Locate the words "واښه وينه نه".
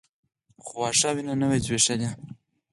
0.81-1.45